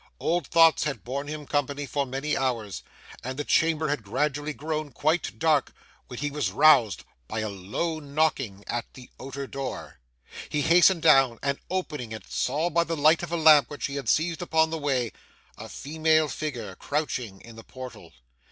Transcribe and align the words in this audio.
Old 0.19 0.47
thoughts 0.47 0.85
had 0.85 1.03
borne 1.03 1.27
him 1.27 1.45
company 1.45 1.85
for 1.85 2.07
many 2.07 2.35
hours, 2.35 2.81
and 3.23 3.37
the 3.37 3.43
chamber 3.43 3.89
had 3.89 4.01
gradually 4.01 4.51
grown 4.51 4.89
quite 4.91 5.37
dark, 5.37 5.71
when 6.07 6.17
he 6.17 6.31
was 6.31 6.49
roused 6.49 7.03
by 7.27 7.41
a 7.41 7.49
low 7.49 7.99
knocking 7.99 8.63
at 8.65 8.91
the 8.95 9.11
outer 9.19 9.45
door. 9.45 9.99
He 10.49 10.63
hastened 10.63 11.03
down, 11.03 11.37
and 11.43 11.59
opening 11.69 12.13
it 12.13 12.25
saw 12.31 12.71
by 12.71 12.83
the 12.83 12.97
light 12.97 13.21
of 13.21 13.31
a 13.31 13.37
lamp 13.37 13.69
which 13.69 13.85
he 13.85 13.93
had 13.95 14.09
seized 14.09 14.41
upon 14.41 14.71
the 14.71 14.79
way, 14.79 15.11
a 15.55 15.69
female 15.69 16.27
figure 16.29 16.73
crouching 16.77 17.39
in 17.39 17.55
the 17.55 17.63
portal. 17.63 18.11